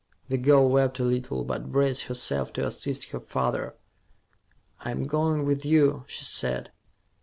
The 0.29 0.37
girl 0.39 0.67
wept 0.67 0.99
a 0.99 1.03
little, 1.03 1.43
but 1.43 1.71
braced 1.71 2.05
herself 2.05 2.51
to 2.53 2.65
assist 2.65 3.11
her 3.11 3.19
father. 3.19 3.75
"I'm 4.79 5.03
going 5.03 5.45
with 5.45 5.63
you," 5.63 6.05
she 6.07 6.23
said. 6.25 6.71